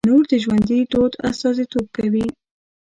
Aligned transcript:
تنور 0.05 0.23
د 0.31 0.33
ژوندي 0.43 0.79
دود 0.91 1.13
استازیتوب 1.29 1.85
کوي 1.97 2.25